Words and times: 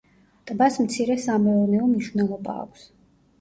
ტბას 0.51 0.77
მცირე 0.85 1.17
სამეურნეო 1.25 1.91
მნიშვნელობა 1.91 2.57
აქვს. 2.65 2.89